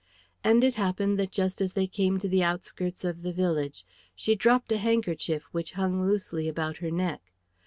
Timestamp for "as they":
1.61-1.85